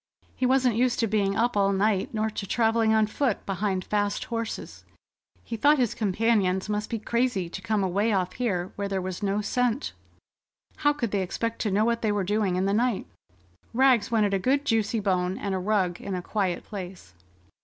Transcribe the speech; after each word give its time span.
He 0.35 0.47
wasn't 0.47 0.77
used 0.77 0.97
to 1.01 1.05
being 1.07 1.35
up 1.35 1.55
all 1.55 1.71
night, 1.71 2.11
nor 2.11 2.31
to 2.31 2.47
travelling 2.47 2.91
on 2.91 3.05
foot 3.05 3.45
behind 3.45 3.85
fast 3.85 4.23
horses. 4.23 4.83
He 5.43 5.55
thought 5.55 5.77
his 5.77 5.93
companions 5.93 6.67
must 6.67 6.89
be 6.89 6.97
crazy 6.97 7.49
to 7.49 7.61
come 7.61 7.83
away 7.83 8.11
off 8.11 8.33
here 8.33 8.71
where 8.77 8.87
there 8.87 8.99
was 8.99 9.21
no 9.21 9.41
scent. 9.41 9.93
How 10.77 10.91
could 10.91 11.11
they 11.11 11.21
expect 11.21 11.59
to 11.59 11.71
know 11.71 11.85
what 11.85 12.01
they 12.01 12.11
were 12.11 12.23
doing 12.23 12.55
in 12.55 12.65
the 12.65 12.73
night? 12.73 13.05
Rags 13.75 14.09
wanted 14.09 14.33
a 14.33 14.39
good 14.39 14.65
juicy 14.65 14.99
bone, 14.99 15.37
and 15.37 15.53
a 15.53 15.59
rug 15.59 16.01
in 16.01 16.15
a 16.15 16.23
quiet 16.23 16.63
place. 16.63 17.13